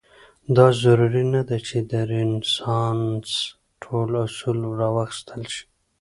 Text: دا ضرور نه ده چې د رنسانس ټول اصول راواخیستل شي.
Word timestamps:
دا 0.55 0.67
ضرور 0.81 1.13
نه 1.33 1.41
ده 1.49 1.57
چې 1.67 1.77
د 1.91 1.93
رنسانس 2.11 3.29
ټول 3.81 4.09
اصول 4.25 4.59
راواخیستل 4.79 5.41
شي. 5.53 5.63